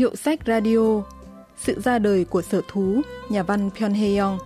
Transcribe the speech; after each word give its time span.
Hiệu 0.00 0.16
sách 0.16 0.38
radio 0.46 1.02
Sự 1.56 1.80
ra 1.80 1.98
đời 1.98 2.24
của 2.24 2.42
sở 2.42 2.60
thú 2.68 3.00
Nhà 3.30 3.42
văn 3.42 3.70
Pyon 3.70 3.92
Hye-young 3.92 4.38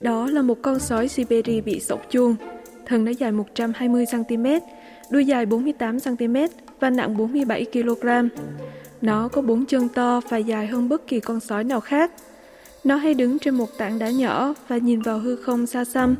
Đó 0.00 0.26
là 0.26 0.42
một 0.42 0.56
con 0.62 0.78
sói 0.78 1.08
Siberia 1.08 1.60
bị 1.60 1.80
sổng 1.80 2.00
chuông. 2.10 2.36
Thân 2.86 3.04
nó 3.04 3.10
dài 3.10 3.32
120cm, 3.32 4.60
đuôi 5.10 5.26
dài 5.26 5.46
48cm 5.46 6.48
và 6.80 6.90
nặng 6.90 7.16
47 7.16 7.64
kg. 7.72 8.08
Nó 9.02 9.28
có 9.28 9.42
bốn 9.42 9.66
chân 9.66 9.88
to 9.88 10.20
và 10.28 10.36
dài 10.36 10.66
hơn 10.66 10.88
bất 10.88 11.06
kỳ 11.06 11.20
con 11.20 11.40
sói 11.40 11.64
nào 11.64 11.80
khác. 11.80 12.12
Nó 12.84 12.96
hay 12.96 13.14
đứng 13.14 13.38
trên 13.38 13.54
một 13.54 13.78
tảng 13.78 13.98
đá 13.98 14.10
nhỏ 14.10 14.54
và 14.68 14.76
nhìn 14.76 15.02
vào 15.02 15.18
hư 15.18 15.36
không 15.36 15.66
xa 15.66 15.84
xăm. 15.84 16.14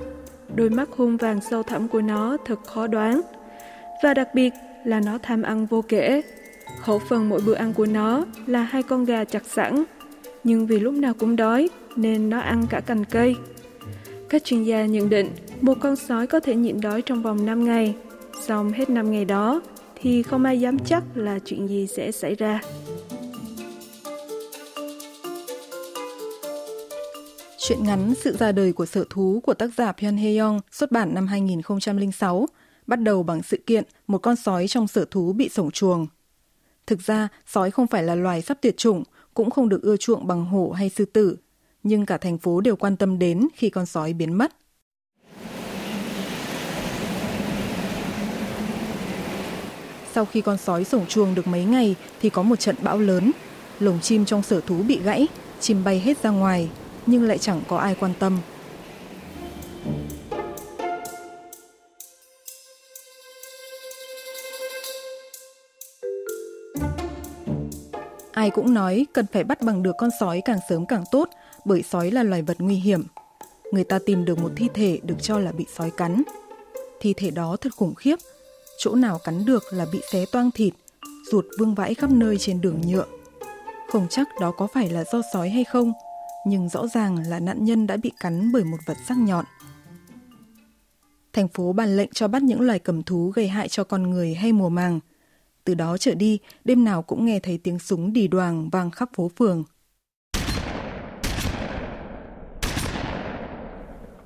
Đôi 0.55 0.71
mắt 0.71 0.89
hung 0.97 1.17
vàng 1.17 1.41
sâu 1.51 1.63
thẳm 1.63 1.89
của 1.89 2.01
nó 2.01 2.37
thật 2.45 2.59
khó 2.67 2.87
đoán. 2.87 3.21
Và 4.03 4.15
đặc 4.15 4.29
biệt 4.35 4.53
là 4.85 5.01
nó 5.01 5.19
tham 5.23 5.43
ăn 5.43 5.67
vô 5.67 5.83
kể. 5.89 6.23
Khẩu 6.81 6.99
phần 6.99 7.29
mỗi 7.29 7.41
bữa 7.47 7.55
ăn 7.55 7.73
của 7.73 7.87
nó 7.87 8.25
là 8.47 8.63
hai 8.63 8.83
con 8.83 9.05
gà 9.05 9.25
chặt 9.25 9.43
sẵn. 9.47 9.85
Nhưng 10.45 10.67
vì 10.67 10.81
lúc 10.81 10.95
nào 10.95 11.15
cũng 11.19 11.37
đói 11.37 11.71
nên 11.97 12.31
nó 12.31 12.41
ăn 12.41 12.67
cả 12.71 12.81
cành 12.81 13.05
cây. 13.05 13.37
Các 14.29 14.45
chuyên 14.45 14.65
gia 14.65 14.87
nhận 14.87 15.09
định 15.09 15.31
một 15.61 15.75
con 15.81 15.97
sói 15.97 16.27
có 16.27 16.41
thể 16.41 16.57
nhịn 16.57 16.81
đói 16.81 17.03
trong 17.03 17.23
vòng 17.23 17.47
5 17.47 17.65
ngày. 17.65 17.95
Xong 18.41 18.73
hết 18.73 18.91
5 18.91 19.11
ngày 19.11 19.25
đó 19.25 19.61
thì 20.03 20.23
không 20.23 20.45
ai 20.45 20.61
dám 20.61 20.79
chắc 20.79 21.05
là 21.15 21.39
chuyện 21.45 21.69
gì 21.69 21.87
sẽ 21.87 22.13
xảy 22.13 22.35
ra. 22.35 22.61
Chuyện 27.59 27.79
ngắn 27.83 28.15
Sự 28.15 28.37
ra 28.37 28.53
đời 28.53 28.73
của 28.73 28.87
sở 28.87 29.05
thú 29.11 29.41
của 29.45 29.55
tác 29.55 29.71
giả 29.77 29.93
Pyonn 29.93 30.17
Hye-young 30.17 30.61
xuất 30.71 30.93
bản 30.93 31.15
năm 31.15 31.27
2006 31.27 32.47
bắt 32.87 33.01
đầu 33.01 33.23
bằng 33.23 33.43
sự 33.43 33.57
kiện 33.67 33.85
một 34.07 34.19
con 34.19 34.37
sói 34.37 34.69
trong 34.69 34.89
sở 34.89 35.05
thú 35.11 35.33
bị 35.33 35.49
sổng 35.49 35.71
chuồng. 35.71 36.07
Thực 36.87 37.01
ra, 37.01 37.29
sói 37.47 37.71
không 37.71 37.87
phải 37.87 38.03
là 38.03 38.15
loài 38.15 38.43
sắp 38.43 38.59
tuyệt 38.63 38.77
chủng, 38.77 39.03
cũng 39.35 39.51
không 39.51 39.69
được 39.69 39.83
ưa 39.83 39.97
chuộng 39.97 40.27
bằng 40.27 40.45
hổ 40.45 40.71
hay 40.71 40.89
sư 40.89 41.05
tử, 41.05 41.37
nhưng 41.83 42.07
cả 42.07 42.17
thành 42.19 42.39
phố 42.39 42.61
đều 42.61 42.77
quan 42.77 42.97
tâm 42.97 43.19
đến 43.19 43.49
khi 43.55 43.71
con 43.71 43.87
sói 43.87 44.13
biến 44.13 44.39
mất. 44.39 44.53
Sau 50.15 50.25
khi 50.25 50.41
con 50.41 50.59
sói 50.59 50.85
sổng 50.85 51.07
chuồng 51.07 51.35
được 51.35 51.47
mấy 51.47 51.65
ngày 51.65 51.95
thì 52.21 52.31
có 52.31 52.43
một 52.43 52.57
trận 52.57 52.77
bão 52.83 52.99
lớn. 52.99 53.33
Lồng 53.81 54.01
chim 54.01 54.25
trong 54.25 54.43
sở 54.43 54.61
thú 54.61 54.83
bị 54.89 55.01
gãy, 55.05 55.27
chim 55.61 55.85
bay 55.85 56.01
hết 56.01 56.23
ra 56.23 56.31
ngoài, 56.31 56.71
nhưng 57.07 57.23
lại 57.23 57.39
chẳng 57.39 57.63
có 57.69 57.77
ai 57.77 57.95
quan 58.01 58.13
tâm. 58.19 58.41
Ai 68.33 68.51
cũng 68.51 68.75
nói 68.75 69.07
cần 69.13 69.27
phải 69.33 69.45
bắt 69.45 69.63
bằng 69.63 69.83
được 69.83 69.93
con 69.99 70.11
sói 70.21 70.43
càng 70.45 70.59
sớm 70.69 70.87
càng 70.87 71.05
tốt, 71.11 71.29
bởi 71.65 71.83
sói 71.83 72.11
là 72.11 72.23
loài 72.23 72.43
vật 72.43 72.57
nguy 72.59 72.75
hiểm. 72.75 73.05
Người 73.73 73.85
ta 73.85 73.99
tìm 74.07 74.25
được 74.25 74.39
một 74.39 74.51
thi 74.57 74.69
thể 74.75 74.99
được 75.03 75.23
cho 75.23 75.39
là 75.39 75.53
bị 75.53 75.67
sói 75.77 75.91
cắn. 75.91 76.23
Thi 77.01 77.15
thể 77.17 77.31
đó 77.31 77.57
thật 77.61 77.71
khủng 77.77 77.95
khiếp, 77.95 78.17
chỗ 78.85 78.95
nào 78.95 79.19
cắn 79.25 79.45
được 79.45 79.63
là 79.71 79.87
bị 79.93 80.01
xé 80.13 80.27
toang 80.33 80.51
thịt, 80.51 80.75
ruột 81.31 81.45
vương 81.59 81.75
vãi 81.75 81.95
khắp 81.95 82.11
nơi 82.11 82.39
trên 82.39 82.61
đường 82.61 82.81
nhựa. 82.87 83.05
Không 83.89 84.07
chắc 84.11 84.29
đó 84.41 84.53
có 84.57 84.67
phải 84.67 84.91
là 84.91 85.05
do 85.13 85.21
sói 85.33 85.51
hay 85.51 85.65
không, 85.65 85.93
nhưng 86.47 86.69
rõ 86.69 86.87
ràng 86.87 87.19
là 87.29 87.41
nạn 87.41 87.65
nhân 87.65 87.87
đã 87.87 87.97
bị 87.97 88.13
cắn 88.21 88.53
bởi 88.53 88.65
một 88.65 88.77
vật 88.87 88.97
sắc 89.09 89.19
nhọn. 89.19 89.45
Thành 91.33 91.49
phố 91.49 91.73
bàn 91.73 91.97
lệnh 91.97 92.11
cho 92.13 92.29
bắt 92.29 92.43
những 92.43 92.61
loài 92.61 92.79
cầm 92.79 93.03
thú 93.03 93.33
gây 93.35 93.49
hại 93.49 93.69
cho 93.69 93.85
con 93.85 94.11
người 94.11 94.35
hay 94.35 94.53
mùa 94.53 94.69
màng. 94.69 95.01
Từ 95.65 95.75
đó 95.75 95.99
trở 95.99 96.15
đi, 96.15 96.39
đêm 96.65 96.85
nào 96.85 97.03
cũng 97.03 97.25
nghe 97.25 97.41
thấy 97.41 97.59
tiếng 97.59 97.79
súng 97.79 98.13
đì 98.13 98.29
đoàng 98.29 98.69
vang 98.71 98.91
khắp 98.91 99.09
phố 99.15 99.31
phường. 99.37 99.65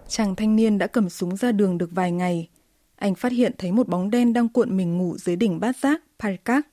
Chàng 0.09 0.37
thanh 0.37 0.57
niên 0.57 0.79
đã 0.79 0.87
cầm 0.87 1.11
súng 1.11 1.37
ra 1.37 1.53
đường 1.53 1.79
được 1.79 1.91
vài 1.93 2.13
ngày. 2.13 2.49
Anh 2.97 3.15
phát 3.15 3.33
hiện 3.33 3.53
thấy 3.59 3.73
một 3.73 3.89
bóng 3.89 4.11
đen 4.11 4.33
đang 4.33 4.49
cuộn 4.49 4.77
mình 4.77 4.99
ngủ 4.99 5.17
dưới 5.19 5.37
đỉnh 5.37 5.61
bát 5.61 5.77
giác 5.77 6.03
Parikak. 6.19 6.67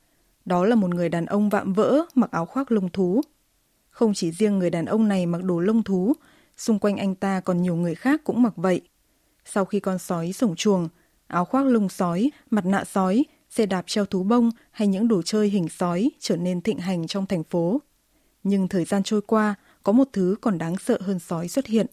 Đó 0.46 0.66
là 0.66 0.76
một 0.76 0.96
người 0.96 1.10
đàn 1.10 1.26
ông 1.26 1.50
vạm 1.50 1.74
vỡ 1.74 2.06
mặc 2.16 2.32
áo 2.32 2.46
khoác 2.46 2.72
lông 2.72 2.90
thú. 2.90 3.22
Không 3.90 4.14
chỉ 4.14 4.32
riêng 4.32 4.60
người 4.60 4.70
đàn 4.70 4.86
ông 4.86 5.08
này 5.08 5.26
mặc 5.26 5.44
đồ 5.44 5.60
lông 5.60 5.84
thú, 5.84 6.14
xung 6.58 6.80
quanh 6.80 6.98
anh 6.98 7.16
ta 7.16 7.40
còn 7.40 7.62
nhiều 7.62 7.76
người 7.76 7.96
khác 7.96 8.22
cũng 8.24 8.44
mặc 8.44 8.54
vậy. 8.56 8.82
Sau 9.46 9.66
khi 9.66 9.80
con 9.80 10.00
sói 10.00 10.32
sổng 10.34 10.56
chuồng, 10.56 10.90
áo 11.28 11.46
khoác 11.46 11.66
lông 11.66 11.90
sói, 11.90 12.32
mặt 12.50 12.66
nạ 12.66 12.84
sói, 12.84 13.26
xe 13.50 13.66
đạp 13.66 13.84
treo 13.88 14.06
thú 14.06 14.24
bông 14.24 14.52
hay 14.72 14.88
những 14.88 15.08
đồ 15.08 15.22
chơi 15.22 15.50
hình 15.50 15.70
sói 15.70 16.12
trở 16.20 16.38
nên 16.38 16.62
thịnh 16.62 16.80
hành 16.80 17.08
trong 17.08 17.26
thành 17.26 17.44
phố. 17.44 17.82
Nhưng 18.44 18.68
thời 18.68 18.86
gian 18.86 19.04
trôi 19.04 19.22
qua, 19.22 19.56
có 19.84 19.92
một 19.92 20.08
thứ 20.14 20.36
còn 20.42 20.58
đáng 20.58 20.78
sợ 20.78 20.98
hơn 21.02 21.20
sói 21.20 21.48
xuất 21.48 21.68
hiện. 21.68 21.88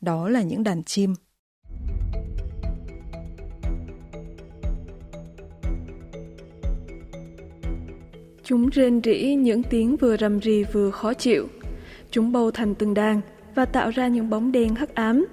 Đó 0.00 0.28
là 0.28 0.42
những 0.42 0.62
đàn 0.62 0.82
chim. 0.82 1.14
Chúng 8.50 8.68
rên 8.68 9.00
rỉ 9.04 9.34
những 9.34 9.62
tiếng 9.62 9.96
vừa 9.96 10.16
rầm 10.16 10.38
rì 10.38 10.64
vừa 10.64 10.90
khó 10.90 11.14
chịu. 11.14 11.48
Chúng 12.10 12.32
bầu 12.32 12.50
thành 12.50 12.74
từng 12.74 12.94
đàn 12.94 13.20
và 13.54 13.64
tạo 13.64 13.90
ra 13.90 14.08
những 14.08 14.30
bóng 14.30 14.52
đen 14.52 14.74
hắc 14.74 14.94
ám. 14.94 15.26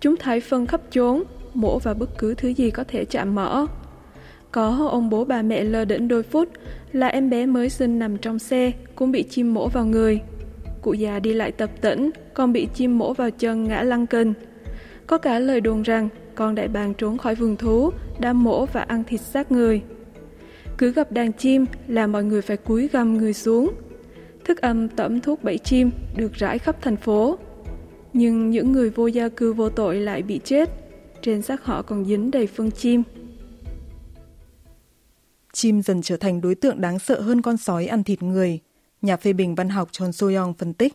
Chúng 0.00 0.16
thải 0.16 0.40
phân 0.40 0.66
khắp 0.66 0.80
chốn, 0.90 1.22
mổ 1.54 1.78
vào 1.78 1.94
bất 1.94 2.18
cứ 2.18 2.34
thứ 2.34 2.48
gì 2.48 2.70
có 2.70 2.84
thể 2.84 3.04
chạm 3.04 3.34
mỏ. 3.34 3.66
Có 4.50 4.88
ông 4.90 5.10
bố 5.10 5.24
bà 5.24 5.42
mẹ 5.42 5.64
lơ 5.64 5.84
đễnh 5.84 6.08
đôi 6.08 6.22
phút 6.22 6.48
là 6.92 7.06
em 7.06 7.30
bé 7.30 7.46
mới 7.46 7.68
sinh 7.68 7.98
nằm 7.98 8.16
trong 8.16 8.38
xe 8.38 8.72
cũng 8.94 9.12
bị 9.12 9.22
chim 9.22 9.54
mổ 9.54 9.68
vào 9.68 9.86
người. 9.86 10.20
Cụ 10.82 10.92
già 10.92 11.18
đi 11.18 11.32
lại 11.32 11.52
tập 11.52 11.70
tĩnh, 11.80 12.10
còn 12.34 12.52
bị 12.52 12.68
chim 12.74 12.98
mổ 12.98 13.12
vào 13.12 13.30
chân 13.30 13.64
ngã 13.64 13.82
lăn 13.82 14.06
kênh. 14.06 14.28
Có 15.06 15.18
cả 15.18 15.38
lời 15.38 15.60
đồn 15.60 15.82
rằng 15.82 16.08
con 16.34 16.54
đại 16.54 16.68
bàng 16.68 16.94
trốn 16.94 17.18
khỏi 17.18 17.34
vườn 17.34 17.56
thú, 17.56 17.90
đã 18.18 18.32
mổ 18.32 18.66
và 18.66 18.80
ăn 18.80 19.04
thịt 19.04 19.20
xác 19.20 19.52
người. 19.52 19.82
Cứ 20.82 20.92
gặp 20.92 21.12
đàn 21.12 21.32
chim 21.32 21.66
là 21.88 22.06
mọi 22.06 22.24
người 22.24 22.42
phải 22.42 22.56
cúi 22.56 22.88
gầm 22.88 23.14
người 23.14 23.32
xuống. 23.32 23.72
Thức 24.44 24.60
âm 24.60 24.88
tẩm 24.88 25.20
thuốc 25.20 25.44
bẫy 25.44 25.58
chim 25.58 25.90
được 26.16 26.32
rải 26.32 26.58
khắp 26.58 26.76
thành 26.82 26.96
phố. 26.96 27.38
Nhưng 28.12 28.50
những 28.50 28.72
người 28.72 28.90
vô 28.90 29.06
gia 29.06 29.28
cư 29.28 29.52
vô 29.52 29.68
tội 29.68 29.96
lại 29.96 30.22
bị 30.22 30.40
chết. 30.44 30.70
Trên 31.22 31.42
xác 31.42 31.64
họ 31.64 31.82
còn 31.82 32.04
dính 32.04 32.30
đầy 32.30 32.46
phân 32.46 32.70
chim. 32.70 33.02
Chim 35.52 35.82
dần 35.82 36.02
trở 36.02 36.16
thành 36.16 36.40
đối 36.40 36.54
tượng 36.54 36.80
đáng 36.80 36.98
sợ 36.98 37.20
hơn 37.20 37.42
con 37.42 37.56
sói 37.56 37.86
ăn 37.86 38.04
thịt 38.04 38.22
người. 38.22 38.58
Nhà 39.02 39.16
phê 39.16 39.32
bình 39.32 39.54
văn 39.54 39.68
học 39.68 39.88
Chon 39.92 40.12
soyong 40.12 40.54
phân 40.54 40.74
tích. 40.74 40.92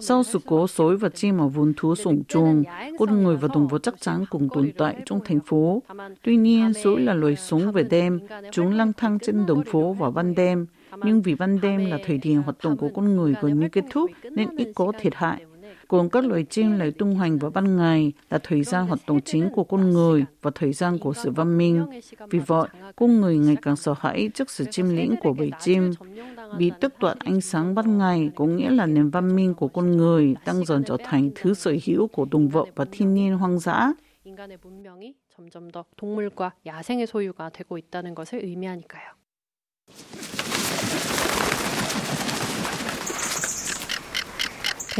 Sau 0.00 0.22
sự 0.22 0.38
cố 0.46 0.66
sói 0.68 0.96
và 0.96 1.08
chim 1.08 1.38
ở 1.38 1.48
vườn 1.48 1.72
thú 1.76 1.94
sủng 1.94 2.22
chuồng, 2.28 2.62
con 2.98 3.22
người 3.22 3.36
và 3.36 3.48
động 3.54 3.68
vật 3.68 3.82
chắc 3.82 4.00
chắn 4.00 4.24
cùng 4.30 4.48
tồn 4.48 4.72
tại 4.78 4.96
trong 5.06 5.20
thành 5.24 5.40
phố. 5.40 5.82
Tuy 6.22 6.36
nhiên, 6.36 6.72
sói 6.74 7.00
là 7.00 7.14
loài 7.14 7.36
sống 7.36 7.72
về 7.72 7.82
đêm, 7.82 8.20
chúng 8.52 8.72
lang 8.72 8.92
thang 8.92 9.18
trên 9.22 9.46
đường 9.46 9.62
phố 9.66 9.92
vào 9.92 10.10
ban 10.10 10.34
đêm. 10.34 10.66
Nhưng 11.04 11.22
vì 11.22 11.34
ban 11.34 11.60
đêm 11.60 11.90
là 11.90 11.98
thời 12.04 12.18
điểm 12.18 12.42
hoạt 12.42 12.56
động 12.64 12.76
của 12.76 12.88
con 12.94 13.16
người 13.16 13.34
gần 13.40 13.60
như 13.60 13.68
kết 13.68 13.84
thúc 13.90 14.10
nên 14.30 14.56
ít 14.56 14.72
có 14.74 14.92
thiệt 15.00 15.14
hại 15.14 15.44
Còn 15.89 16.09
các 16.09 16.25
loài 16.25 16.43
chim 16.49 16.79
lại 16.79 16.91
tung 16.91 17.15
hoành 17.15 17.37
vào 17.37 17.51
ban 17.51 17.77
ngày 17.77 18.11
là 18.29 18.37
thời 18.43 18.63
gian 18.63 18.87
hoạt 18.87 18.99
động 19.07 19.19
chính 19.25 19.49
của 19.49 19.63
con 19.63 19.89
người 19.89 20.25
và 20.41 20.51
thời 20.55 20.73
gian 20.73 20.97
của 20.99 21.13
sự 21.13 21.31
văn 21.31 21.57
minh. 21.57 21.85
Vì 22.29 22.39
vậy, 22.39 22.67
con 22.95 23.21
người 23.21 23.37
ngày 23.37 23.55
càng 23.61 23.75
sợ 23.75 23.93
hãi 23.99 24.29
trước 24.33 24.49
sự 24.49 24.65
chim 24.71 24.89
lĩnh 24.89 25.15
của 25.21 25.33
bầy 25.33 25.51
chim. 25.59 25.91
Bị 26.57 26.71
tước 26.81 26.99
đoạt 26.99 27.17
ánh 27.19 27.41
sáng 27.41 27.75
ban 27.75 27.97
ngày 27.97 28.31
có 28.35 28.45
nghĩa 28.45 28.71
là 28.71 28.85
nền 28.85 29.09
văn 29.09 29.35
minh 29.35 29.53
của 29.53 29.67
con 29.67 29.97
người 29.97 30.35
đang 30.45 30.65
dần 30.65 30.83
trở 30.83 30.97
thành 31.03 31.29
thứ 31.35 31.53
sở 31.53 31.75
hữu 31.85 32.07
của 32.07 32.25
động 32.31 32.47
vật 32.47 32.65
và 32.75 32.85
thiên 32.91 33.13
nhiên 33.13 33.37
hoang 33.37 33.59
dã. 33.59 33.93
인간의 34.25 34.57
문명이 34.61 35.15
점점 35.29 35.69
더 35.69 35.85
동물과 35.95 36.53
야생의 36.65 37.05
소유가 37.05 37.49
되고 37.49 37.77
있다는 37.77 38.15
것을 38.15 38.43
의미하니까요. 38.43 39.13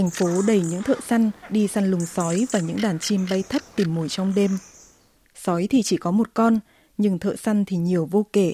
Thành 0.00 0.10
phố 0.10 0.42
đầy 0.46 0.60
những 0.60 0.82
thợ 0.82 0.94
săn 1.06 1.30
đi 1.50 1.68
săn 1.68 1.90
lùng 1.90 2.06
sói 2.06 2.46
và 2.50 2.60
những 2.60 2.80
đàn 2.82 2.98
chim 2.98 3.26
bay 3.30 3.44
thấp 3.48 3.62
tìm 3.76 3.94
mồi 3.94 4.08
trong 4.08 4.32
đêm. 4.36 4.58
Sói 5.34 5.66
thì 5.70 5.82
chỉ 5.82 5.96
có 5.96 6.10
một 6.10 6.34
con, 6.34 6.58
nhưng 6.98 7.18
thợ 7.18 7.36
săn 7.36 7.64
thì 7.64 7.76
nhiều 7.76 8.06
vô 8.06 8.26
kể. 8.32 8.52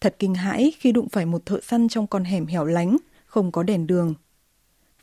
Thật 0.00 0.16
kinh 0.18 0.34
hãi 0.34 0.72
khi 0.78 0.92
đụng 0.92 1.08
phải 1.08 1.26
một 1.26 1.46
thợ 1.46 1.60
săn 1.62 1.88
trong 1.88 2.06
con 2.06 2.24
hẻm 2.24 2.46
hẻo 2.46 2.64
lánh, 2.64 2.96
không 3.26 3.52
có 3.52 3.62
đèn 3.62 3.86
đường. 3.86 4.14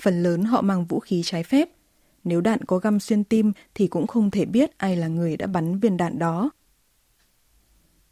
Phần 0.01 0.23
lớn 0.23 0.43
họ 0.43 0.61
mang 0.61 0.85
vũ 0.85 0.99
khí 0.99 1.21
trái 1.25 1.43
phép. 1.43 1.69
Nếu 2.23 2.41
đạn 2.41 2.65
có 2.65 2.77
găm 2.77 2.99
xuyên 2.99 3.23
tim 3.23 3.51
thì 3.75 3.87
cũng 3.87 4.07
không 4.07 4.31
thể 4.31 4.45
biết 4.45 4.77
ai 4.77 4.95
là 4.95 5.07
người 5.07 5.37
đã 5.37 5.47
bắn 5.47 5.79
viên 5.79 5.97
đạn 5.97 6.19
đó. 6.19 6.49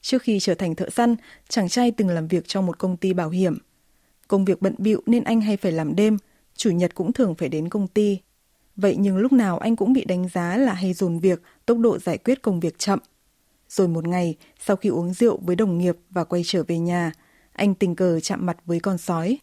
Trước 0.02 0.22
khi 0.22 0.40
trở 0.40 0.56
thành 0.56 0.76
thợ 0.76 0.90
săn, 0.90 1.16
chàng 1.50 1.70
trai 1.70 1.92
từng 1.92 2.10
làm 2.10 2.28
việc 2.28 2.48
trong 2.48 2.66
một 2.66 2.80
công 2.80 2.98
ty 2.98 3.14
bảo 3.14 3.30
hiểm. 3.30 3.58
Công 4.28 4.46
việc 4.46 4.62
bận 4.62 4.76
bịu 4.78 5.02
nên 5.06 5.24
anh 5.24 5.42
hay 5.42 5.58
phải 5.58 5.72
làm 5.72 5.96
đêm, 5.96 6.18
chủ 6.56 6.72
nhật 6.72 6.96
cũng 6.96 7.14
thường 7.14 7.36
phải 7.36 7.50
đến 7.50 7.70
công 7.70 7.88
ty. 7.88 8.20
Vậy 8.76 8.96
nhưng 9.00 9.18
lúc 9.18 9.32
nào 9.32 9.58
anh 9.58 9.76
cũng 9.76 9.94
bị 9.94 10.06
đánh 10.06 10.30
giá 10.34 10.58
là 10.58 10.74
hay 10.74 10.94
dồn 10.94 11.20
việc, 11.20 11.42
tốc 11.66 11.78
độ 11.78 11.98
giải 12.00 12.18
quyết 12.18 12.42
công 12.42 12.60
việc 12.60 12.80
chậm. 12.80 13.00
Rồi 13.70 13.88
một 13.88 14.08
ngày, 14.08 14.36
sau 14.60 14.76
khi 14.76 14.90
uống 14.90 15.14
rượu 15.14 15.40
với 15.44 15.56
đồng 15.56 15.78
nghiệp 15.78 15.96
và 16.10 16.24
quay 16.24 16.42
trở 16.46 16.64
về 16.68 16.80
nhà, 16.80 17.12
anh 17.54 17.76
tình 17.76 17.96
cờ 17.96 18.20
chạm 18.20 18.46
mặt 18.46 18.58
với 18.66 18.80
con 18.80 18.98
sói. 18.98 19.38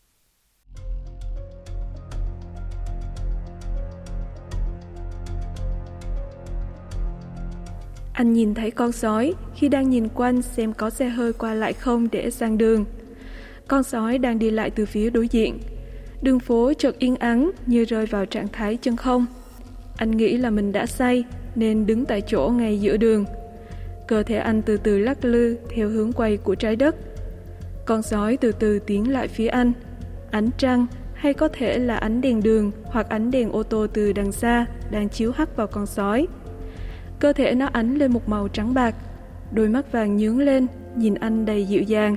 Anh 8.12 8.32
nhìn 8.32 8.55
thấy 8.55 8.70
con 8.70 8.93
sói 8.93 9.35
khi 9.55 9.69
đang 9.69 9.91
nhìn 9.91 10.08
quanh 10.08 10.43
xem 10.43 10.73
có 10.73 10.91
xe 10.91 11.08
hơi 11.08 11.32
qua 11.32 11.55
lại 11.55 11.73
không 11.73 12.08
để 12.12 12.31
sang 12.31 12.58
đường. 12.58 12.85
Con 13.69 13.82
sói 13.82 14.19
đang 14.19 14.38
đi 14.38 14.50
lại 14.50 14.70
từ 14.70 14.87
phía 14.87 15.11
đối 15.11 15.29
diện. 15.29 15.58
Đường 16.22 16.40
phố 16.40 16.72
chợt 16.78 16.98
yên 16.98 17.16
ắng 17.16 17.50
như 17.66 17.84
rơi 17.84 18.06
vào 18.06 18.26
trạng 18.26 18.48
thái 18.52 18.76
chân 18.76 18.96
không. 18.96 19.26
Anh 19.96 20.10
nghĩ 20.10 20.36
là 20.36 20.50
mình 20.50 20.72
đã 20.72 20.86
say 20.86 21.24
nên 21.54 21.86
đứng 21.86 22.04
tại 22.04 22.20
chỗ 22.20 22.52
ngay 22.56 22.80
giữa 22.80 22.96
đường. 22.96 23.24
Cơ 24.08 24.22
thể 24.22 24.36
anh 24.36 24.62
từ 24.62 24.76
từ 24.76 24.98
lắc 24.98 25.24
lư 25.24 25.56
theo 25.70 25.88
hướng 25.88 26.12
quay 26.12 26.36
của 26.36 26.54
trái 26.54 26.76
đất. 26.76 26.96
Con 27.84 28.02
sói 28.02 28.36
từ 28.36 28.52
từ 28.52 28.78
tiến 28.78 29.12
lại 29.12 29.28
phía 29.28 29.46
anh. 29.46 29.72
Ánh 30.30 30.50
trăng 30.58 30.86
hay 31.14 31.34
có 31.34 31.48
thể 31.48 31.78
là 31.78 31.96
ánh 31.96 32.20
đèn 32.20 32.42
đường 32.42 32.70
hoặc 32.84 33.08
ánh 33.08 33.30
đèn 33.30 33.52
ô 33.52 33.62
tô 33.62 33.86
từ 33.86 34.12
đằng 34.12 34.32
xa 34.32 34.66
đang 34.90 35.08
chiếu 35.08 35.32
hắt 35.32 35.56
vào 35.56 35.66
con 35.66 35.86
sói. 35.86 36.26
Cơ 37.19 37.32
thể 37.32 37.54
nó 37.54 37.66
ánh 37.72 37.94
lên 37.94 38.12
một 38.12 38.28
màu 38.28 38.48
trắng 38.48 38.74
bạc, 38.74 38.94
đôi 39.52 39.69
mắt 39.69 39.92
vàng 39.92 40.16
nhướng 40.16 40.38
lên, 40.38 40.66
nhìn 40.96 41.14
anh 41.14 41.46
đầy 41.46 41.64
dịu 41.64 41.82
dàng. 41.82 42.16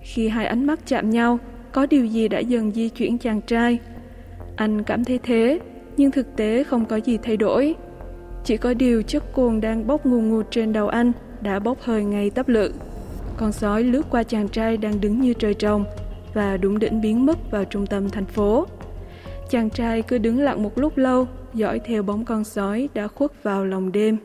Khi 0.00 0.28
hai 0.28 0.46
ánh 0.46 0.66
mắt 0.66 0.80
chạm 0.86 1.10
nhau, 1.10 1.38
có 1.74 1.86
điều 1.86 2.06
gì 2.06 2.28
đã 2.28 2.38
dần 2.38 2.72
di 2.72 2.88
chuyển 2.88 3.18
chàng 3.18 3.40
trai. 3.40 3.78
Anh 4.56 4.84
cảm 4.84 5.04
thấy 5.04 5.18
thế, 5.18 5.60
nhưng 5.96 6.10
thực 6.10 6.36
tế 6.36 6.64
không 6.64 6.84
có 6.86 6.96
gì 6.96 7.18
thay 7.22 7.36
đổi. 7.36 7.74
Chỉ 8.44 8.56
có 8.56 8.74
điều 8.74 9.02
chất 9.02 9.32
cồn 9.32 9.60
đang 9.60 9.86
bốc 9.86 10.06
ngù 10.06 10.20
ngụt 10.20 10.46
trên 10.50 10.72
đầu 10.72 10.88
anh 10.88 11.12
đã 11.40 11.58
bốc 11.58 11.80
hơi 11.82 12.04
ngay 12.04 12.30
tấp 12.30 12.48
lự. 12.48 12.72
Con 13.36 13.52
sói 13.52 13.82
lướt 13.84 14.02
qua 14.10 14.22
chàng 14.22 14.48
trai 14.48 14.76
đang 14.76 15.00
đứng 15.00 15.20
như 15.20 15.34
trời 15.34 15.54
trồng 15.54 15.84
và 16.34 16.56
đúng 16.56 16.78
đỉnh 16.78 17.00
biến 17.00 17.26
mất 17.26 17.50
vào 17.50 17.64
trung 17.64 17.86
tâm 17.86 18.10
thành 18.10 18.26
phố. 18.26 18.66
Chàng 19.50 19.70
trai 19.70 20.02
cứ 20.02 20.18
đứng 20.18 20.40
lặng 20.40 20.62
một 20.62 20.78
lúc 20.78 20.96
lâu, 20.98 21.28
dõi 21.54 21.80
theo 21.84 22.02
bóng 22.02 22.24
con 22.24 22.44
sói 22.44 22.88
đã 22.94 23.08
khuất 23.08 23.42
vào 23.42 23.64
lòng 23.64 23.92
đêm. 23.92 24.16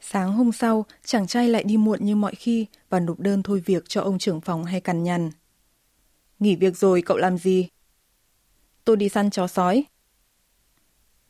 Sáng 0.00 0.32
hôm 0.32 0.52
sau, 0.52 0.84
chàng 1.04 1.26
trai 1.26 1.48
lại 1.48 1.64
đi 1.64 1.76
muộn 1.76 1.98
như 2.02 2.16
mọi 2.16 2.34
khi 2.34 2.66
và 2.90 3.00
nộp 3.00 3.20
đơn 3.20 3.42
thôi 3.42 3.62
việc 3.66 3.88
cho 3.88 4.00
ông 4.02 4.18
trưởng 4.18 4.40
phòng 4.40 4.64
hay 4.64 4.80
cằn 4.80 5.02
nhằn. 5.02 5.30
Nghỉ 6.39 6.55
việc 6.55 6.77
rồi, 6.77 7.01
cậu 7.01 7.17
làm 7.17 7.37
gì? 7.37 7.67
Tôi 8.85 8.97
đi 8.97 9.09
săn 9.09 9.29
chó 9.29 9.47
sói. 9.47 9.85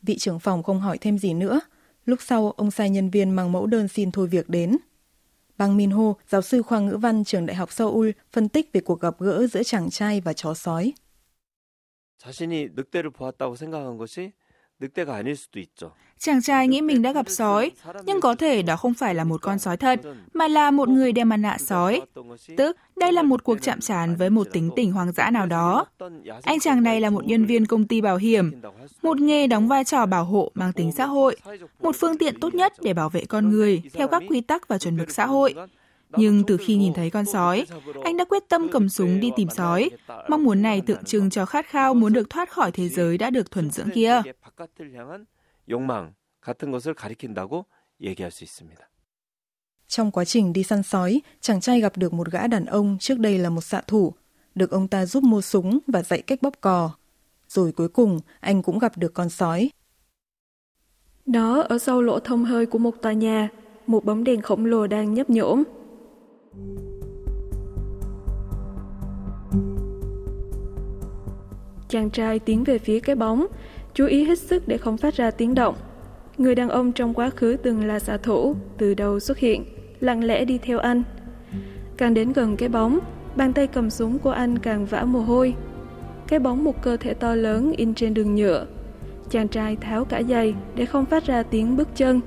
Vị 0.02 0.18
trưởng 0.18 0.40
phòng 0.40 0.62
không 0.62 0.80
hỏi 0.80 0.98
thêm 0.98 1.18
gì 1.18 1.34
nữa. 1.34 1.60
Lúc 2.04 2.18
sau, 2.22 2.50
ông 2.50 2.70
sai 2.70 2.90
nhân 2.90 3.10
viên 3.10 3.30
mang 3.30 3.52
mẫu 3.52 3.66
đơn 3.66 3.88
xin 3.88 4.10
thôi 4.10 4.26
việc 4.26 4.48
đến. 4.48 4.76
Bang 5.58 5.76
Min 5.76 5.90
Ho, 5.90 6.14
giáo 6.28 6.42
sư 6.42 6.62
khoa 6.62 6.78
ngữ 6.78 6.96
văn 6.96 7.24
trường 7.24 7.46
Đại 7.46 7.56
học 7.56 7.72
Seoul, 7.72 8.10
phân 8.32 8.48
tích 8.48 8.70
về 8.72 8.80
cuộc 8.80 9.00
gặp 9.00 9.14
gỡ 9.18 9.46
giữa 9.46 9.62
chàng 9.62 9.90
trai 9.90 10.20
và 10.20 10.32
chó 10.32 10.54
sói. 10.54 10.92
자신이 12.22 12.70
늑대를 12.76 13.10
보았다고 13.10 13.56
생각한 13.56 13.98
것이 13.98 14.32
Chàng 16.19 16.41
trai 16.41 16.67
nghĩ 16.67 16.81
mình 16.81 17.01
đã 17.01 17.13
gặp 17.13 17.29
sói, 17.29 17.71
nhưng 18.05 18.21
có 18.21 18.35
thể 18.35 18.61
đó 18.61 18.75
không 18.75 18.93
phải 18.93 19.15
là 19.15 19.23
một 19.23 19.41
con 19.41 19.59
sói 19.59 19.77
thật, 19.77 19.99
mà 20.33 20.47
là 20.47 20.71
một 20.71 20.89
người 20.89 21.11
đeo 21.11 21.25
mặt 21.25 21.37
nạ 21.37 21.57
sói. 21.59 22.01
Tức, 22.57 22.77
đây 22.95 23.11
là 23.11 23.23
một 23.23 23.43
cuộc 23.43 23.57
chạm 23.61 23.79
trán 23.79 24.15
với 24.15 24.29
một 24.29 24.47
tính 24.53 24.69
tình 24.75 24.91
hoang 24.91 25.11
dã 25.11 25.29
nào 25.29 25.45
đó. 25.45 25.85
Anh 26.43 26.59
chàng 26.59 26.83
này 26.83 27.01
là 27.01 27.09
một 27.09 27.25
nhân 27.25 27.45
viên 27.45 27.65
công 27.65 27.87
ty 27.87 28.01
bảo 28.01 28.17
hiểm, 28.17 28.51
một 29.01 29.19
nghề 29.19 29.47
đóng 29.47 29.67
vai 29.67 29.83
trò 29.83 30.05
bảo 30.05 30.25
hộ 30.25 30.51
mang 30.53 30.73
tính 30.73 30.91
xã 30.91 31.05
hội, 31.05 31.35
một 31.81 31.95
phương 31.99 32.17
tiện 32.17 32.39
tốt 32.39 32.55
nhất 32.55 32.73
để 32.81 32.93
bảo 32.93 33.09
vệ 33.09 33.25
con 33.25 33.49
người 33.49 33.81
theo 33.93 34.07
các 34.07 34.23
quy 34.29 34.41
tắc 34.41 34.67
và 34.67 34.77
chuẩn 34.77 34.97
mực 34.97 35.11
xã 35.11 35.25
hội. 35.25 35.55
Nhưng 36.09 36.43
từ 36.43 36.57
khi 36.57 36.75
nhìn 36.75 36.93
thấy 36.93 37.09
con 37.09 37.25
sói, 37.25 37.65
anh 38.03 38.17
đã 38.17 38.25
quyết 38.25 38.43
tâm 38.49 38.67
cầm 38.71 38.89
súng 38.89 39.19
đi 39.19 39.31
tìm 39.35 39.49
sói. 39.49 39.89
Mong 40.29 40.43
muốn 40.43 40.61
này 40.61 40.81
tượng 40.81 41.03
trưng 41.03 41.29
cho 41.29 41.45
khát 41.45 41.65
khao 41.67 41.93
muốn 41.93 42.13
được 42.13 42.29
thoát 42.29 42.51
khỏi 42.51 42.71
thế 42.71 42.89
giới 42.89 43.17
đã 43.17 43.29
được 43.29 43.51
thuần 43.51 43.69
dưỡng 43.69 43.89
kia. 43.89 44.21
Trong 49.87 50.11
quá 50.11 50.25
trình 50.25 50.53
đi 50.53 50.63
săn 50.63 50.83
sói, 50.83 51.21
chàng 51.41 51.61
trai 51.61 51.81
gặp 51.81 51.97
được 51.97 52.13
một 52.13 52.31
gã 52.31 52.47
đàn 52.47 52.65
ông 52.65 52.97
trước 52.99 53.19
đây 53.19 53.37
là 53.37 53.49
một 53.49 53.61
xạ 53.61 53.81
thủ, 53.87 54.13
được 54.55 54.71
ông 54.71 54.87
ta 54.87 55.05
giúp 55.05 55.23
mua 55.23 55.41
súng 55.41 55.79
và 55.87 56.03
dạy 56.03 56.21
cách 56.21 56.41
bóp 56.41 56.61
cò. 56.61 56.91
Rồi 57.47 57.71
cuối 57.71 57.89
cùng, 57.89 58.19
anh 58.39 58.61
cũng 58.61 58.79
gặp 58.79 58.97
được 58.97 59.13
con 59.13 59.29
sói. 59.29 59.69
Đó 61.25 61.61
ở 61.61 61.77
sau 61.77 62.01
lỗ 62.01 62.19
thông 62.19 62.45
hơi 62.45 62.65
của 62.65 62.79
một 62.79 62.95
tòa 63.01 63.13
nhà, 63.13 63.49
một 63.87 64.05
bóng 64.05 64.23
đèn 64.23 64.41
khổng 64.41 64.65
lồ 64.65 64.87
đang 64.87 65.13
nhấp 65.13 65.29
nhổm. 65.29 65.63
Chàng 71.89 72.09
trai 72.09 72.39
tiến 72.39 72.63
về 72.63 72.77
phía 72.77 72.99
cái 72.99 73.15
bóng, 73.15 73.47
chú 73.93 74.05
ý 74.05 74.23
hết 74.23 74.39
sức 74.39 74.67
để 74.67 74.77
không 74.77 74.97
phát 74.97 75.15
ra 75.15 75.31
tiếng 75.31 75.55
động. 75.55 75.75
Người 76.37 76.55
đàn 76.55 76.69
ông 76.69 76.91
trong 76.91 77.13
quá 77.13 77.29
khứ 77.29 77.57
từng 77.63 77.85
là 77.85 77.99
xạ 77.99 78.17
thủ, 78.17 78.55
từ 78.77 78.93
đầu 78.93 79.19
xuất 79.19 79.37
hiện, 79.37 79.65
lặng 79.99 80.23
lẽ 80.23 80.45
đi 80.45 80.57
theo 80.57 80.79
anh. 80.79 81.03
Càng 81.97 82.13
đến 82.13 82.33
gần 82.33 82.57
cái 82.57 82.69
bóng, 82.69 82.99
bàn 83.35 83.53
tay 83.53 83.67
cầm 83.67 83.89
súng 83.89 84.19
của 84.19 84.31
anh 84.31 84.59
càng 84.59 84.85
vã 84.85 85.03
mồ 85.03 85.19
hôi. 85.19 85.53
Cái 86.27 86.39
bóng 86.39 86.63
một 86.63 86.81
cơ 86.83 86.97
thể 86.97 87.13
to 87.13 87.35
lớn 87.35 87.73
in 87.77 87.93
trên 87.93 88.13
đường 88.13 88.35
nhựa. 88.35 88.65
Chàng 89.29 89.47
trai 89.47 89.75
tháo 89.75 90.05
cả 90.05 90.21
giày 90.29 90.55
để 90.75 90.85
không 90.85 91.05
phát 91.05 91.25
ra 91.25 91.43
tiếng 91.43 91.77
bước 91.77 91.87
chân. 91.95 92.21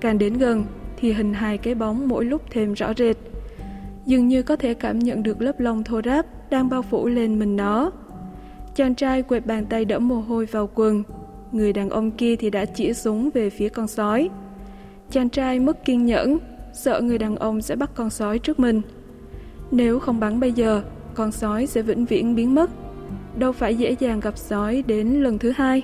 Càng 0.00 0.18
đến 0.18 0.38
gần 0.38 0.64
thì 0.96 1.12
hình 1.12 1.34
hài 1.34 1.58
cái 1.58 1.74
bóng 1.74 2.08
mỗi 2.08 2.24
lúc 2.24 2.42
thêm 2.50 2.72
rõ 2.72 2.94
rệt 2.94 3.16
dường 4.06 4.28
như 4.28 4.42
có 4.42 4.56
thể 4.56 4.74
cảm 4.74 4.98
nhận 4.98 5.22
được 5.22 5.42
lớp 5.42 5.60
lông 5.60 5.84
thô 5.84 6.00
ráp 6.04 6.50
đang 6.50 6.68
bao 6.68 6.82
phủ 6.82 7.08
lên 7.08 7.38
mình 7.38 7.56
nó. 7.56 7.90
Chàng 8.74 8.94
trai 8.94 9.22
quệt 9.22 9.46
bàn 9.46 9.66
tay 9.66 9.84
đẫm 9.84 10.08
mồ 10.08 10.20
hôi 10.20 10.46
vào 10.46 10.70
quần, 10.74 11.02
người 11.52 11.72
đàn 11.72 11.90
ông 11.90 12.10
kia 12.10 12.36
thì 12.36 12.50
đã 12.50 12.64
chỉ 12.64 12.94
súng 12.94 13.30
về 13.34 13.50
phía 13.50 13.68
con 13.68 13.86
sói. 13.86 14.30
Chàng 15.10 15.28
trai 15.28 15.60
mất 15.60 15.84
kiên 15.84 16.06
nhẫn, 16.06 16.38
sợ 16.72 17.00
người 17.00 17.18
đàn 17.18 17.36
ông 17.36 17.62
sẽ 17.62 17.76
bắt 17.76 17.90
con 17.94 18.10
sói 18.10 18.38
trước 18.38 18.60
mình. 18.60 18.82
Nếu 19.70 19.98
không 19.98 20.20
bắn 20.20 20.40
bây 20.40 20.52
giờ, 20.52 20.82
con 21.14 21.32
sói 21.32 21.66
sẽ 21.66 21.82
vĩnh 21.82 22.04
viễn 22.04 22.34
biến 22.34 22.54
mất. 22.54 22.70
Đâu 23.38 23.52
phải 23.52 23.74
dễ 23.74 23.96
dàng 23.98 24.20
gặp 24.20 24.38
sói 24.38 24.84
đến 24.86 25.22
lần 25.22 25.38
thứ 25.38 25.52
hai. 25.56 25.82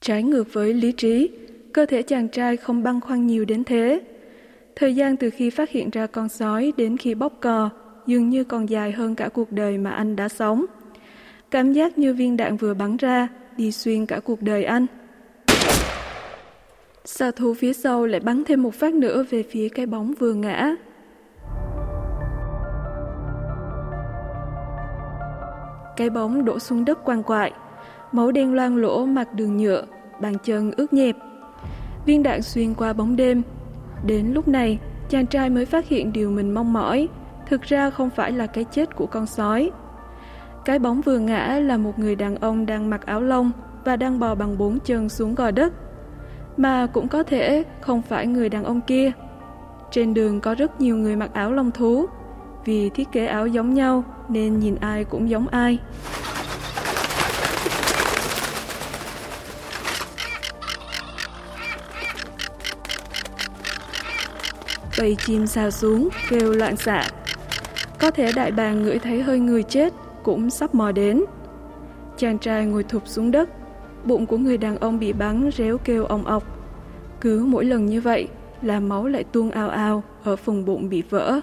Trái 0.00 0.22
ngược 0.22 0.52
với 0.52 0.74
lý 0.74 0.92
trí, 0.92 1.30
cơ 1.72 1.86
thể 1.86 2.02
chàng 2.02 2.28
trai 2.28 2.56
không 2.56 2.82
băn 2.82 3.00
khoăn 3.00 3.26
nhiều 3.26 3.44
đến 3.44 3.64
thế. 3.64 4.00
Thời 4.76 4.96
gian 4.96 5.16
từ 5.16 5.30
khi 5.30 5.50
phát 5.50 5.70
hiện 5.70 5.90
ra 5.90 6.06
con 6.06 6.28
sói 6.28 6.72
đến 6.76 6.96
khi 6.96 7.14
bóc 7.14 7.32
cò 7.40 7.70
dường 8.06 8.28
như 8.28 8.44
còn 8.44 8.68
dài 8.68 8.92
hơn 8.92 9.14
cả 9.14 9.28
cuộc 9.28 9.52
đời 9.52 9.78
mà 9.78 9.90
anh 9.90 10.16
đã 10.16 10.28
sống. 10.28 10.64
Cảm 11.50 11.72
giác 11.72 11.98
như 11.98 12.14
viên 12.14 12.36
đạn 12.36 12.56
vừa 12.56 12.74
bắn 12.74 12.96
ra, 12.96 13.28
đi 13.56 13.72
xuyên 13.72 14.06
cả 14.06 14.20
cuộc 14.24 14.42
đời 14.42 14.64
anh. 14.64 14.86
Xạ 17.04 17.30
thủ 17.30 17.54
phía 17.54 17.72
sau 17.72 18.06
lại 18.06 18.20
bắn 18.20 18.44
thêm 18.44 18.62
một 18.62 18.74
phát 18.74 18.94
nữa 18.94 19.24
về 19.30 19.42
phía 19.50 19.68
cái 19.68 19.86
bóng 19.86 20.14
vừa 20.18 20.32
ngã. 20.34 20.74
Cái 25.96 26.10
bóng 26.10 26.44
đổ 26.44 26.58
xuống 26.58 26.84
đất 26.84 26.98
quằn 27.04 27.22
quại, 27.22 27.52
máu 28.12 28.32
đen 28.32 28.54
loang 28.54 28.76
lỗ 28.76 29.04
mặt 29.04 29.34
đường 29.34 29.56
nhựa, 29.56 29.84
bàn 30.20 30.34
chân 30.44 30.70
ướt 30.76 30.92
nhẹp. 30.92 31.16
Viên 32.06 32.22
đạn 32.22 32.42
xuyên 32.42 32.74
qua 32.74 32.92
bóng 32.92 33.16
đêm. 33.16 33.42
Đến 34.06 34.32
lúc 34.32 34.48
này, 34.48 34.78
chàng 35.08 35.26
trai 35.26 35.50
mới 35.50 35.66
phát 35.66 35.88
hiện 35.88 36.12
điều 36.12 36.30
mình 36.30 36.54
mong 36.54 36.72
mỏi. 36.72 37.08
Thực 37.46 37.62
ra 37.62 37.90
không 37.90 38.10
phải 38.10 38.32
là 38.32 38.46
cái 38.46 38.64
chết 38.64 38.96
của 38.96 39.06
con 39.06 39.26
sói. 39.26 39.70
Cái 40.64 40.78
bóng 40.78 41.00
vừa 41.00 41.18
ngã 41.18 41.60
là 41.62 41.76
một 41.76 41.98
người 41.98 42.16
đàn 42.16 42.36
ông 42.36 42.66
đang 42.66 42.90
mặc 42.90 43.06
áo 43.06 43.20
lông 43.20 43.50
và 43.84 43.96
đang 43.96 44.18
bò 44.18 44.34
bằng 44.34 44.58
bốn 44.58 44.78
chân 44.80 45.08
xuống 45.08 45.34
gò 45.34 45.50
đất. 45.50 45.72
Mà 46.56 46.86
cũng 46.86 47.08
có 47.08 47.22
thể 47.22 47.64
không 47.80 48.02
phải 48.02 48.26
người 48.26 48.48
đàn 48.48 48.64
ông 48.64 48.80
kia. 48.80 49.12
Trên 49.90 50.14
đường 50.14 50.40
có 50.40 50.54
rất 50.54 50.80
nhiều 50.80 50.96
người 50.96 51.16
mặc 51.16 51.30
áo 51.32 51.52
lông 51.52 51.70
thú. 51.70 52.06
Vì 52.64 52.90
thiết 52.90 53.12
kế 53.12 53.26
áo 53.26 53.46
giống 53.46 53.74
nhau 53.74 54.04
nên 54.28 54.58
nhìn 54.58 54.76
ai 54.80 55.04
cũng 55.04 55.30
giống 55.30 55.48
ai. 55.48 55.78
Bầy 65.02 65.16
chim 65.26 65.46
xào 65.46 65.70
xuống, 65.70 66.08
kêu 66.30 66.52
loạn 66.52 66.76
xạ. 66.76 67.10
Có 67.98 68.10
thể 68.10 68.32
đại 68.36 68.52
bàng 68.52 68.82
ngửi 68.82 68.98
thấy 68.98 69.22
hơi 69.22 69.38
người 69.38 69.62
chết, 69.62 69.92
cũng 70.22 70.50
sắp 70.50 70.74
mò 70.74 70.92
đến. 70.92 71.24
Chàng 72.16 72.38
trai 72.38 72.66
ngồi 72.66 72.84
thụp 72.84 73.08
xuống 73.08 73.30
đất, 73.30 73.50
bụng 74.04 74.26
của 74.26 74.38
người 74.38 74.58
đàn 74.58 74.76
ông 74.76 74.98
bị 74.98 75.12
bắn 75.12 75.50
réo 75.56 75.78
kêu 75.78 76.04
ong 76.04 76.24
ọc. 76.24 76.44
Cứ 77.20 77.44
mỗi 77.44 77.64
lần 77.64 77.86
như 77.86 78.00
vậy 78.00 78.28
là 78.62 78.80
máu 78.80 79.06
lại 79.06 79.24
tuôn 79.24 79.50
ao 79.50 79.68
ao 79.68 80.02
ở 80.24 80.36
phần 80.36 80.64
bụng 80.64 80.88
bị 80.88 81.02
vỡ. 81.10 81.40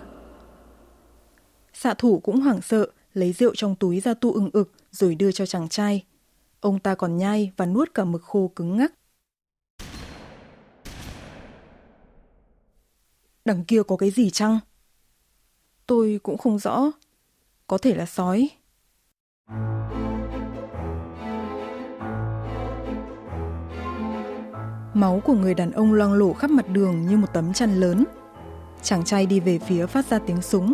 Xạ 1.73 1.93
thủ 1.93 2.19
cũng 2.19 2.41
hoảng 2.41 2.61
sợ, 2.61 2.87
lấy 3.13 3.33
rượu 3.33 3.51
trong 3.55 3.75
túi 3.75 3.99
ra 3.99 4.13
tu 4.13 4.33
ưng 4.33 4.49
ực 4.53 4.71
rồi 4.91 5.15
đưa 5.15 5.31
cho 5.31 5.45
chàng 5.45 5.69
trai. 5.69 6.03
Ông 6.61 6.79
ta 6.79 6.95
còn 6.95 7.17
nhai 7.17 7.51
và 7.57 7.65
nuốt 7.65 7.93
cả 7.93 8.03
mực 8.03 8.23
khô 8.23 8.51
cứng 8.55 8.77
ngắc. 8.77 8.93
Đằng 13.45 13.63
kia 13.63 13.83
có 13.83 13.95
cái 13.95 14.11
gì 14.11 14.29
chăng? 14.29 14.59
Tôi 15.85 16.19
cũng 16.23 16.37
không 16.37 16.59
rõ. 16.59 16.91
Có 17.67 17.77
thể 17.77 17.95
là 17.95 18.05
sói. 18.05 18.49
Máu 24.93 25.21
của 25.25 25.33
người 25.33 25.53
đàn 25.53 25.71
ông 25.71 25.93
loang 25.93 26.13
lổ 26.13 26.33
khắp 26.33 26.49
mặt 26.49 26.69
đường 26.69 27.05
như 27.05 27.17
một 27.17 27.27
tấm 27.33 27.53
chăn 27.53 27.79
lớn. 27.79 28.05
Chàng 28.83 29.03
trai 29.03 29.25
đi 29.25 29.39
về 29.39 29.59
phía 29.59 29.85
phát 29.85 30.05
ra 30.09 30.19
tiếng 30.19 30.41
súng. 30.41 30.73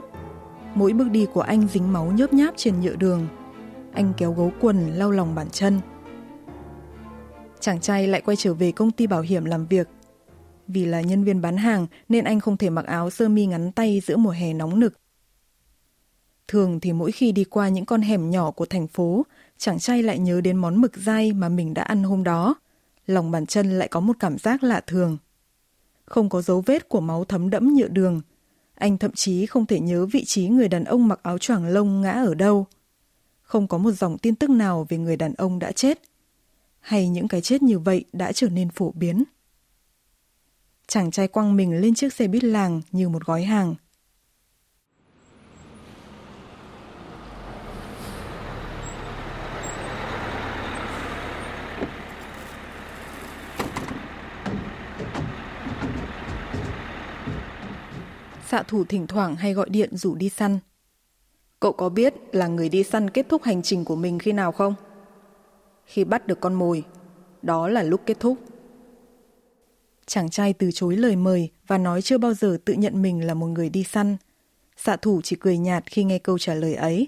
Mỗi 0.75 0.93
bước 0.93 1.09
đi 1.11 1.27
của 1.33 1.41
anh 1.41 1.67
dính 1.67 1.93
máu 1.93 2.05
nhớp 2.05 2.33
nháp 2.33 2.53
trên 2.57 2.81
nhựa 2.81 2.95
đường. 2.95 3.27
Anh 3.93 4.13
kéo 4.17 4.33
gấu 4.33 4.51
quần 4.61 4.91
lau 4.91 5.11
lòng 5.11 5.35
bàn 5.35 5.49
chân. 5.49 5.81
Chàng 7.59 7.81
trai 7.81 8.07
lại 8.07 8.21
quay 8.21 8.37
trở 8.37 8.53
về 8.53 8.71
công 8.71 8.91
ty 8.91 9.07
bảo 9.07 9.21
hiểm 9.21 9.45
làm 9.45 9.67
việc. 9.67 9.87
Vì 10.67 10.85
là 10.85 11.01
nhân 11.01 11.23
viên 11.23 11.41
bán 11.41 11.57
hàng 11.57 11.87
nên 12.09 12.25
anh 12.25 12.39
không 12.39 12.57
thể 12.57 12.69
mặc 12.69 12.85
áo 12.85 13.09
sơ 13.09 13.29
mi 13.29 13.45
ngắn 13.45 13.71
tay 13.71 14.01
giữa 14.05 14.17
mùa 14.17 14.29
hè 14.29 14.53
nóng 14.53 14.79
nực. 14.79 14.93
Thường 16.47 16.79
thì 16.79 16.93
mỗi 16.93 17.11
khi 17.11 17.31
đi 17.31 17.43
qua 17.43 17.69
những 17.69 17.85
con 17.85 18.01
hẻm 18.01 18.29
nhỏ 18.29 18.51
của 18.51 18.65
thành 18.65 18.87
phố, 18.87 19.25
chàng 19.57 19.79
trai 19.79 20.03
lại 20.03 20.19
nhớ 20.19 20.41
đến 20.41 20.57
món 20.57 20.81
mực 20.81 20.95
dai 20.95 21.33
mà 21.33 21.49
mình 21.49 21.73
đã 21.73 21.83
ăn 21.83 22.03
hôm 22.03 22.23
đó. 22.23 22.55
Lòng 23.07 23.31
bàn 23.31 23.45
chân 23.45 23.79
lại 23.79 23.87
có 23.87 23.99
một 23.99 24.15
cảm 24.19 24.37
giác 24.37 24.63
lạ 24.63 24.81
thường. 24.87 25.17
Không 26.05 26.29
có 26.29 26.41
dấu 26.41 26.63
vết 26.65 26.89
của 26.89 27.01
máu 27.01 27.25
thấm 27.25 27.49
đẫm 27.49 27.75
nhựa 27.75 27.87
đường. 27.87 28.21
Anh 28.75 28.97
thậm 28.97 29.11
chí 29.11 29.45
không 29.45 29.65
thể 29.65 29.79
nhớ 29.79 30.05
vị 30.05 30.23
trí 30.25 30.47
người 30.47 30.67
đàn 30.67 30.83
ông 30.83 31.07
mặc 31.07 31.19
áo 31.23 31.37
choàng 31.37 31.67
lông 31.67 32.01
ngã 32.01 32.11
ở 32.11 32.33
đâu. 32.33 32.65
Không 33.41 33.67
có 33.67 33.77
một 33.77 33.91
dòng 33.91 34.17
tin 34.17 34.35
tức 34.35 34.49
nào 34.49 34.85
về 34.89 34.97
người 34.97 35.17
đàn 35.17 35.33
ông 35.33 35.59
đã 35.59 35.71
chết. 35.71 36.01
Hay 36.79 37.09
những 37.09 37.27
cái 37.27 37.41
chết 37.41 37.63
như 37.63 37.79
vậy 37.79 38.05
đã 38.13 38.31
trở 38.31 38.49
nên 38.49 38.69
phổ 38.69 38.91
biến. 38.91 39.23
Chàng 40.95 41.11
trai 41.11 41.27
quăng 41.27 41.55
mình 41.55 41.81
lên 41.81 41.93
chiếc 41.93 42.13
xe 42.13 42.27
buýt 42.27 42.43
làng 42.43 42.81
như 42.91 43.09
một 43.09 43.25
gói 43.25 43.43
hàng. 43.43 43.75
Xạ 58.47 58.63
thủ 58.63 58.83
thỉnh 58.83 59.07
thoảng 59.07 59.35
hay 59.35 59.53
gọi 59.53 59.69
điện 59.69 59.97
rủ 59.97 60.15
đi 60.15 60.29
săn. 60.29 60.59
Cậu 61.59 61.71
có 61.71 61.89
biết 61.89 62.13
là 62.31 62.47
người 62.47 62.69
đi 62.69 62.83
săn 62.83 63.09
kết 63.09 63.25
thúc 63.29 63.43
hành 63.43 63.61
trình 63.61 63.85
của 63.85 63.95
mình 63.95 64.19
khi 64.19 64.31
nào 64.31 64.51
không? 64.51 64.73
Khi 65.85 66.03
bắt 66.03 66.27
được 66.27 66.39
con 66.39 66.53
mồi, 66.53 66.83
đó 67.41 67.67
là 67.67 67.83
lúc 67.83 68.01
kết 68.05 68.19
thúc. 68.19 68.37
Chàng 70.07 70.29
trai 70.29 70.53
từ 70.53 70.69
chối 70.73 70.97
lời 70.97 71.15
mời 71.15 71.49
và 71.67 71.77
nói 71.77 72.01
chưa 72.01 72.17
bao 72.17 72.33
giờ 72.33 72.57
tự 72.65 72.73
nhận 72.73 73.01
mình 73.01 73.25
là 73.25 73.33
một 73.33 73.47
người 73.47 73.69
đi 73.69 73.83
săn. 73.83 74.17
Xạ 74.77 74.95
thủ 74.95 75.21
chỉ 75.23 75.35
cười 75.39 75.57
nhạt 75.57 75.83
khi 75.85 76.03
nghe 76.03 76.19
câu 76.19 76.37
trả 76.37 76.53
lời 76.53 76.75
ấy. 76.75 77.07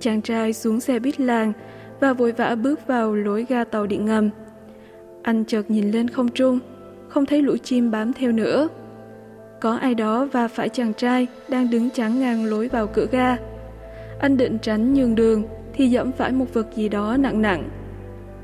Chàng 0.00 0.22
trai 0.22 0.52
xuống 0.52 0.80
xe 0.80 0.98
buýt 0.98 1.20
làng 1.20 1.52
và 2.00 2.12
vội 2.12 2.32
vã 2.32 2.54
bước 2.54 2.86
vào 2.86 3.14
lối 3.14 3.46
ga 3.48 3.64
tàu 3.64 3.86
điện 3.86 4.04
ngầm. 4.04 4.30
Anh 5.22 5.44
chợt 5.44 5.70
nhìn 5.70 5.90
lên 5.90 6.08
không 6.08 6.28
trung, 6.28 6.58
không 7.08 7.26
thấy 7.26 7.42
lũ 7.42 7.56
chim 7.56 7.90
bám 7.90 8.12
theo 8.12 8.32
nữa. 8.32 8.68
Có 9.60 9.76
ai 9.76 9.94
đó 9.94 10.28
và 10.32 10.48
phải 10.48 10.68
chàng 10.68 10.94
trai 10.94 11.26
đang 11.48 11.70
đứng 11.70 11.90
chắn 11.90 12.20
ngang 12.20 12.44
lối 12.44 12.68
vào 12.68 12.86
cửa 12.86 13.06
ga. 13.10 13.36
Anh 14.20 14.36
định 14.36 14.58
tránh 14.62 14.94
nhường 14.94 15.14
đường 15.14 15.44
thì 15.72 15.90
dẫm 15.90 16.12
phải 16.12 16.32
một 16.32 16.46
vật 16.54 16.66
gì 16.74 16.88
đó 16.88 17.16
nặng 17.16 17.42
nặng. 17.42 17.68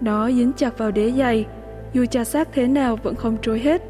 Nó 0.01 0.31
dính 0.31 0.53
chặt 0.57 0.79
vào 0.79 0.91
đế 0.91 1.13
giày, 1.13 1.47
dù 1.93 2.07
trà 2.07 2.25
sát 2.25 2.49
thế 2.53 2.67
nào 2.67 2.99
vẫn 3.03 3.15
không 3.15 3.37
trôi 3.43 3.59
hết. 3.59 3.83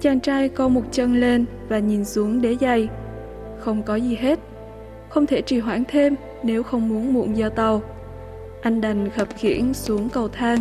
Chàng 0.00 0.20
trai 0.20 0.48
co 0.48 0.68
một 0.68 0.82
chân 0.92 1.20
lên 1.20 1.44
và 1.68 1.78
nhìn 1.78 2.04
xuống 2.04 2.42
đế 2.42 2.56
giày. 2.60 2.88
Không 3.58 3.82
có 3.82 3.96
gì 3.96 4.16
hết. 4.16 4.38
Không 5.08 5.26
thể 5.26 5.42
trì 5.42 5.58
hoãn 5.58 5.84
thêm 5.88 6.14
nếu 6.42 6.62
không 6.62 6.88
muốn 6.88 7.12
muộn 7.12 7.36
giờ 7.36 7.48
tàu. 7.48 7.82
Anh 8.62 8.80
đành 8.80 9.10
khập 9.10 9.28
khiễng 9.36 9.74
xuống 9.74 10.08
cầu 10.08 10.28
thang. 10.28 10.58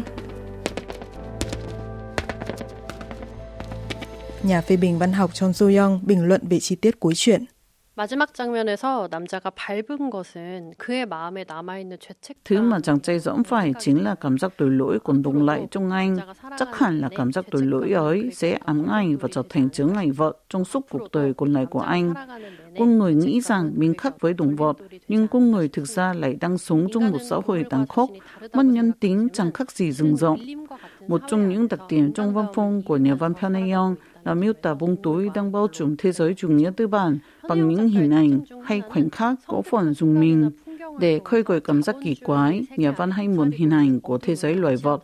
nhà 4.43 4.61
phê 4.61 4.77
bình 4.77 4.99
văn 4.99 5.13
học 5.13 5.33
Chon 5.33 5.51
Soo-young 5.51 5.99
bình 6.03 6.27
luận 6.27 6.41
về 6.49 6.59
chi 6.59 6.75
tiết 6.75 6.99
cuối 6.99 7.13
truyện. 7.15 7.45
Thứ 12.45 12.61
mà 12.61 12.79
chàng 12.79 12.99
trai 12.99 13.19
dẫm 13.19 13.43
phải 13.43 13.73
chính 13.79 14.03
là 14.03 14.15
cảm 14.15 14.37
giác 14.37 14.53
tội 14.57 14.69
lỗi 14.69 14.99
còn 15.03 15.21
đồng 15.21 15.45
lại 15.45 15.67
trong 15.71 15.91
anh. 15.91 16.17
Chắc 16.59 16.67
hẳn 16.77 16.99
là 16.99 17.09
cảm 17.15 17.31
giác 17.31 17.45
tội 17.51 17.61
lỗi 17.65 17.91
ấy 17.91 18.29
sẽ 18.33 18.57
ám 18.65 18.87
ảnh 18.87 19.17
và 19.17 19.29
trở 19.31 19.43
thành 19.49 19.69
chứng 19.69 19.93
ngại 19.93 20.11
vợ 20.11 20.33
trong 20.49 20.65
suốt 20.65 20.85
cuộc 20.89 21.11
đời 21.11 21.33
còn 21.33 21.53
lại 21.53 21.65
của 21.65 21.79
anh. 21.79 22.13
Con 22.79 22.97
người 22.97 23.13
nghĩ 23.15 23.41
rằng 23.41 23.71
mình 23.75 23.93
khác 23.97 24.13
với 24.19 24.33
đồng 24.33 24.55
vọt, 24.55 24.77
nhưng 25.07 25.27
con 25.27 25.51
người 25.51 25.67
thực 25.67 25.87
ra 25.87 26.13
lại 26.13 26.37
đang 26.41 26.57
sống 26.57 26.87
trong 26.93 27.11
một 27.11 27.19
xã 27.29 27.35
hội 27.45 27.65
tàn 27.69 27.87
khốc, 27.87 28.09
mất 28.53 28.65
nhân 28.65 28.91
tính 28.91 29.27
chẳng 29.33 29.51
khác 29.51 29.71
gì 29.71 29.91
rừng 29.91 30.15
rộng. 30.15 30.39
Một 31.07 31.21
trong 31.29 31.49
những 31.49 31.67
đặc 31.67 31.79
điểm 31.89 32.13
trong 32.13 32.33
văn 32.33 32.45
phong 32.53 32.81
của 32.83 32.97
nhà 32.97 33.15
văn 33.15 33.33
Pyongyang 33.33 33.95
là 34.24 34.34
miêu 34.34 34.52
tả 34.52 34.74
bóng 34.74 34.96
tối 35.02 35.30
đang 35.34 35.52
bao 35.52 35.68
trùm 35.72 35.94
thế 35.98 36.12
giới 36.12 36.34
chủ 36.34 36.48
nghĩa 36.48 36.70
tư 36.76 36.86
bản 36.86 37.18
bằng 37.48 37.68
những 37.68 37.88
hình 37.88 38.10
ảnh 38.10 38.40
hay 38.64 38.80
khoảnh 38.80 39.10
khắc 39.10 39.34
có 39.46 39.62
phần 39.70 39.94
dùng 39.94 40.20
mình. 40.20 40.50
Để 41.00 41.20
khơi 41.24 41.42
gợi 41.42 41.60
cảm 41.60 41.82
giác 41.82 41.96
kỳ 42.04 42.14
quái, 42.14 42.64
nhà 42.76 42.90
văn 42.90 43.10
hay 43.10 43.28
muốn 43.28 43.50
hình 43.50 43.70
ảnh 43.70 44.00
của 44.00 44.18
thế 44.18 44.34
giới 44.34 44.54
loài 44.54 44.76
vật. 44.76 45.02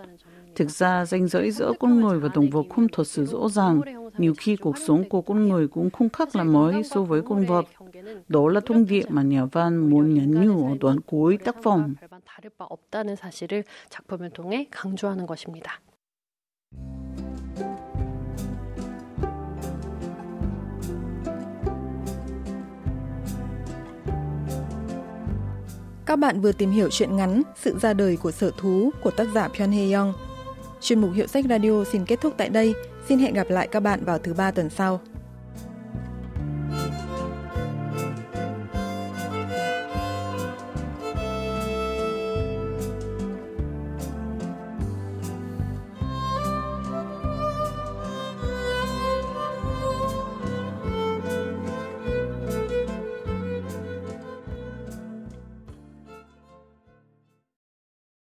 Thực 0.55 0.71
ra, 0.71 1.05
ranh 1.05 1.29
giới 1.29 1.51
giữa 1.51 1.73
con 1.81 2.01
người 2.01 2.19
và 2.21 2.29
động 2.35 2.51
vật 2.51 2.63
không 2.71 2.87
thật 2.89 3.07
sự 3.07 3.27
rõ 3.27 3.49
ràng. 3.49 3.81
Nhiều 4.19 4.35
khi 4.39 4.57
cuộc 4.57 4.79
sống 4.79 5.09
của 5.09 5.23
con 5.23 5.49
người 5.49 5.69
cũng 5.69 5.91
không 5.91 6.09
khác 6.09 6.37
là 6.37 6.45
mới 6.45 6.83
so 6.83 7.03
với 7.03 7.23
con 7.23 7.47
vật. 7.47 7.67
Đó 8.29 8.49
là 8.49 8.61
thông 8.61 8.87
điệp 8.87 9.05
mà 9.09 9.23
nhà 9.23 9.45
văn 9.45 9.91
muốn 9.91 10.15
nhấn 10.15 10.47
nhủ 10.47 10.69
ở 10.69 10.77
đoạn 10.81 11.01
cuối 11.01 11.39
tác 11.45 11.57
phẩm. 11.63 11.95
다를 12.33 12.51
바 12.57 12.65
없다는 12.65 13.15
사실을 13.15 13.65
작품을 13.89 14.31
통해 14.31 14.67
강조하는 14.71 15.27
것입니다. 15.27 15.81
Các 26.08 26.16
bạn 26.16 26.42
vừa 26.42 26.52
tìm 26.52 26.72
hiểu 26.72 26.90
chuyện 26.92 27.16
ngắn 27.16 27.42
Sự 27.56 27.78
ra 27.82 27.94
đời 27.94 28.18
của 28.18 28.32
sở 28.32 28.52
thú 28.58 28.92
của 29.04 29.12
tác 29.12 29.28
giả 29.36 29.48
Pyeon 29.48 29.72
Hye 29.72 29.96
Young. 29.96 30.14
Chuyên 30.82 31.02
mục 31.02 31.12
Hiệu 31.14 31.28
sách 31.28 31.46
Radio 31.50 31.84
xin 31.84 32.06
kết 32.06 32.22
thúc 32.22 32.34
tại 32.38 32.50
đây. 32.50 32.74
Xin 33.10 33.20
hẹn 33.20 33.34
gặp 33.34 33.50
lại 33.50 33.68
các 33.68 33.80
bạn 33.80 34.06
vào 34.06 34.20
thứ 34.20 34.34
ba 34.34 34.52
tuần 34.52 34.70
sau. 34.70 35.00